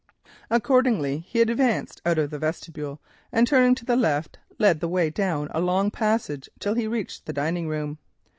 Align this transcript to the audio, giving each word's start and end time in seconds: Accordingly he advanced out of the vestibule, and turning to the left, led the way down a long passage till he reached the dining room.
Accordingly 0.49 1.19
he 1.27 1.41
advanced 1.41 2.01
out 2.07 2.17
of 2.17 2.31
the 2.31 2.39
vestibule, 2.39 2.99
and 3.31 3.45
turning 3.45 3.75
to 3.75 3.85
the 3.85 3.95
left, 3.95 4.39
led 4.57 4.79
the 4.79 4.87
way 4.89 5.11
down 5.11 5.47
a 5.51 5.61
long 5.61 5.91
passage 5.91 6.49
till 6.57 6.73
he 6.73 6.87
reached 6.87 7.27
the 7.27 7.33
dining 7.33 7.67
room. 7.67 7.99